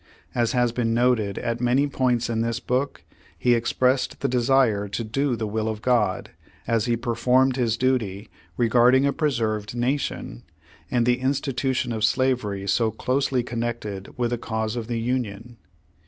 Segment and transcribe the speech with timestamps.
[0.33, 3.03] As has been noted at many points in this book,
[3.37, 6.31] he expressed the desire to do the will of God,
[6.65, 8.27] as he performed his duty
[8.57, 10.41] regarding a preserved nation,
[10.89, 15.57] and the institution of slavery so closely connected with the cause of the Union.